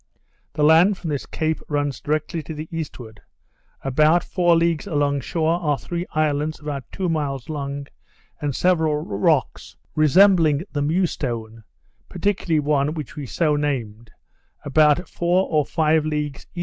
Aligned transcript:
The 0.53 0.63
land 0.63 0.97
from 0.97 1.11
this 1.11 1.27
cape 1.27 1.61
runs 1.67 2.01
directly 2.01 2.41
to 2.41 2.55
the 2.55 2.67
eastward; 2.75 3.21
about 3.83 4.23
four 4.23 4.55
leagues 4.55 4.87
along 4.87 5.21
shore 5.21 5.59
are 5.59 5.77
three 5.77 6.07
islands 6.15 6.59
about 6.59 6.91
two 6.91 7.07
miles 7.07 7.49
long, 7.49 7.85
and 8.41 8.55
several 8.55 8.95
rocks, 8.95 9.77
resembling 9.95 10.63
the 10.71 10.81
Mewstone, 10.81 11.61
(particularly 12.09 12.59
one 12.59 12.95
which 12.95 13.15
we 13.15 13.27
so 13.27 13.55
named,) 13.55 14.09
about 14.65 15.07
four 15.07 15.47
or 15.47 15.67
five 15.67 16.03
leagues 16.03 16.47
E. 16.55 16.59